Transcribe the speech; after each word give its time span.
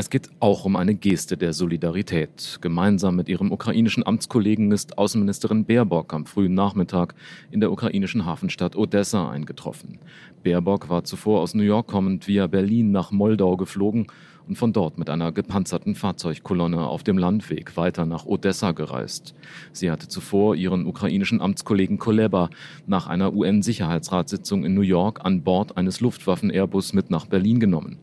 Es 0.00 0.08
geht 0.08 0.30
auch 0.40 0.64
um 0.64 0.76
eine 0.76 0.94
Geste 0.94 1.36
der 1.36 1.52
Solidarität. 1.52 2.56
Gemeinsam 2.62 3.16
mit 3.16 3.28
ihrem 3.28 3.52
ukrainischen 3.52 4.06
Amtskollegen 4.06 4.72
ist 4.72 4.96
Außenministerin 4.96 5.66
Baerbock 5.66 6.14
am 6.14 6.24
frühen 6.24 6.54
Nachmittag 6.54 7.14
in 7.50 7.60
der 7.60 7.70
ukrainischen 7.70 8.24
Hafenstadt 8.24 8.76
Odessa 8.76 9.28
eingetroffen. 9.28 9.98
Baerbock 10.42 10.88
war 10.88 11.04
zuvor 11.04 11.42
aus 11.42 11.52
New 11.52 11.64
York 11.64 11.88
kommend 11.88 12.26
via 12.28 12.46
Berlin 12.46 12.92
nach 12.92 13.10
Moldau 13.10 13.58
geflogen 13.58 14.06
und 14.48 14.56
von 14.56 14.72
dort 14.72 14.98
mit 14.98 15.10
einer 15.10 15.32
gepanzerten 15.32 15.94
Fahrzeugkolonne 15.94 16.86
auf 16.86 17.02
dem 17.02 17.18
Landweg 17.18 17.76
weiter 17.76 18.06
nach 18.06 18.26
Odessa 18.26 18.72
gereist. 18.72 19.34
Sie 19.72 19.90
hatte 19.90 20.08
zuvor 20.08 20.54
ihren 20.54 20.86
ukrainischen 20.86 21.40
Amtskollegen 21.40 21.98
Koleba 21.98 22.50
nach 22.86 23.06
einer 23.06 23.32
UN-Sicherheitsratssitzung 23.34 24.64
in 24.64 24.74
New 24.74 24.80
York 24.80 25.24
an 25.24 25.42
Bord 25.42 25.76
eines 25.76 26.00
Luftwaffen-Airbus 26.00 26.92
mit 26.92 27.10
nach 27.10 27.26
Berlin 27.26 27.60
genommen. 27.60 27.98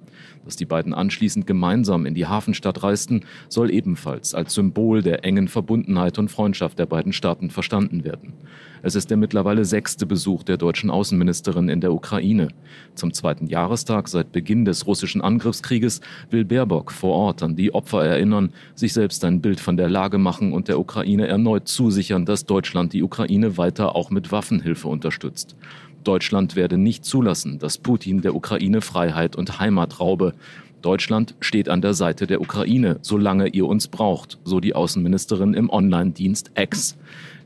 Dass 0.46 0.56
die 0.56 0.66
beiden 0.66 0.94
anschließend 0.94 1.46
gemeinsam 1.46 2.06
in 2.06 2.16
die 2.16 2.26
Hafenstadt 2.26 2.82
reisten, 2.82 3.26
soll 3.50 3.70
ebenfalls 3.70 4.34
als 4.34 4.54
Symbol 4.54 5.02
der 5.02 5.26
engen 5.26 5.48
Verbundenheit 5.48 6.18
und 6.18 6.32
Freundschaft 6.32 6.80
der 6.80 6.86
beiden 6.86 7.14
Staaten 7.14 7.50
verstanden 7.50 8.04
werden. 8.04 8.34
Es 8.84 8.96
ist 8.96 9.10
der 9.10 9.18
mittlerweile 9.18 9.66
sechste 9.66 10.06
Besuch 10.06 10.44
der 10.44 10.58
deutschen 10.58 10.90
Außenministerin 10.90 11.70
in 11.70 11.82
der 11.82 11.94
Ukraine. 11.94 12.50
Zum 12.96 13.14
zweiten 13.14 13.48
Jahrestag 13.48 14.08
seit 14.08 14.32
Beginn 14.32 14.66
des 14.66 14.86
russischen 14.86 15.22
Angriffskrieges 15.22 16.02
will 16.30 16.46
Baerbock 16.46 16.92
vor 16.92 17.14
Ort 17.14 17.44
an 17.44 17.56
die 17.56 17.74
Opfer 17.74 18.06
erinnern, 18.06 18.52
sich 18.76 18.94
selbst 18.94 19.26
ein 19.26 19.42
Bild 19.42 19.60
von 19.60 19.78
der 19.78 19.90
Lage 19.90 20.18
machen 20.18 20.54
und 20.54 20.68
der 20.68 20.80
Ukraine 20.80 21.28
erneut 21.28 21.68
zusichern, 21.68 22.26
dass 22.26 22.46
Deutschland 22.46 22.94
die 22.94 23.04
Ukraine 23.04 23.58
weiter 23.58 23.96
auch 23.96 24.10
mit 24.10 24.32
Waffenhilfe 24.32 24.88
unterstützt. 24.88 25.56
Deutschland 26.04 26.56
werde 26.56 26.78
nicht 26.78 27.04
zulassen, 27.04 27.60
dass 27.60 27.78
Putin 27.78 28.22
der 28.22 28.36
Ukraine 28.36 28.82
Freiheit 28.82 29.36
und 29.36 29.60
Heimat 29.60 30.00
raube. 30.00 30.34
Deutschland 30.82 31.36
steht 31.42 31.68
an 31.68 31.82
der 31.82 31.94
Seite 31.94 32.28
der 32.28 32.40
Ukraine, 32.40 33.00
solange 33.02 33.48
ihr 33.50 33.66
uns 33.66 33.88
braucht, 33.88 34.38
so 34.44 34.60
die 34.60 34.74
Außenministerin 34.74 35.54
im 35.54 35.70
Online-Dienst 35.70 36.52
X. 36.56 36.96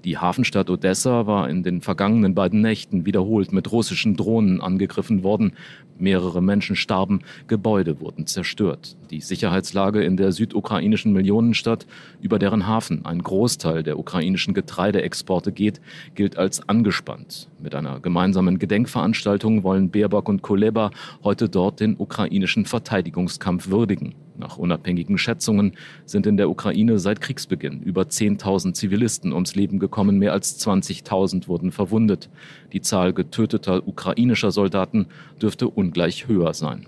Die 0.03 0.17
Hafenstadt 0.17 0.71
Odessa 0.71 1.27
war 1.27 1.47
in 1.47 1.61
den 1.61 1.81
vergangenen 1.81 2.33
beiden 2.33 2.61
Nächten 2.61 3.05
wiederholt 3.05 3.53
mit 3.53 3.71
russischen 3.71 4.15
Drohnen 4.15 4.59
angegriffen 4.59 5.23
worden. 5.23 5.53
Mehrere 5.99 6.41
Menschen 6.41 6.75
starben, 6.75 7.19
Gebäude 7.47 7.99
wurden 7.99 8.25
zerstört. 8.25 8.97
Die 9.11 9.21
Sicherheitslage 9.21 10.03
in 10.03 10.17
der 10.17 10.31
südukrainischen 10.31 11.13
Millionenstadt, 11.13 11.85
über 12.19 12.39
deren 12.39 12.65
Hafen 12.65 13.05
ein 13.05 13.21
Großteil 13.21 13.83
der 13.83 13.99
ukrainischen 13.99 14.55
Getreideexporte 14.55 15.51
geht, 15.51 15.79
gilt 16.15 16.35
als 16.35 16.67
angespannt. 16.67 17.47
Mit 17.61 17.75
einer 17.75 17.99
gemeinsamen 17.99 18.57
Gedenkveranstaltung 18.57 19.61
wollen 19.61 19.91
Baerbock 19.91 20.29
und 20.29 20.41
Kuleba 20.41 20.89
heute 21.23 21.47
dort 21.47 21.79
den 21.79 21.95
ukrainischen 21.95 22.65
Verteidigungskampf 22.65 23.69
würdigen. 23.69 24.15
Nach 24.37 24.57
unabhängigen 24.57 25.17
Schätzungen 25.17 25.73
sind 26.05 26.25
in 26.25 26.37
der 26.37 26.49
Ukraine 26.49 26.99
seit 26.99 27.21
Kriegsbeginn 27.21 27.81
über 27.81 28.03
10.000 28.03 28.73
Zivilisten 28.73 29.33
ums 29.33 29.55
Leben 29.55 29.79
gekommen, 29.79 30.17
mehr 30.17 30.33
als 30.33 30.59
20.000 30.65 31.47
wurden 31.47 31.71
verwundet. 31.71 32.29
Die 32.73 32.81
Zahl 32.81 33.13
getöteter 33.13 33.87
ukrainischer 33.87 34.51
Soldaten 34.51 35.07
dürfte 35.41 35.67
ungleich 35.67 36.27
höher 36.27 36.53
sein. 36.53 36.87